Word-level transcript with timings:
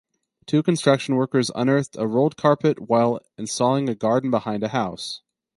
Two 0.47 0.63
construction 0.63 1.13
workers 1.15 1.51
unearthed 1.53 1.95
a 1.95 2.07
rolled 2.07 2.35
carpet 2.35 2.79
while 2.89 3.19
installing 3.37 3.87
a 3.87 3.93
garden 3.93 4.31
behind 4.31 4.63
a 4.63 4.69
house. 4.69 5.21